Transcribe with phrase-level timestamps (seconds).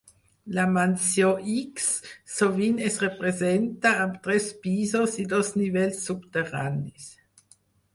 [0.59, 1.91] La Mansió X
[2.37, 7.13] sovint es representa amb tres pisos i dos nivells subterranis.